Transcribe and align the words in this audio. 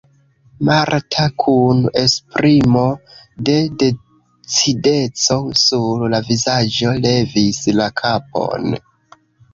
Marta 0.67 1.23
kun 1.41 1.83
esprimo 2.03 2.85
de 3.49 3.57
decideco 3.83 5.37
sur 5.65 6.07
la 6.15 6.23
vizaĝo 6.31 6.95
levis 7.07 7.61
la 7.83 7.91
kapon. 8.05 8.77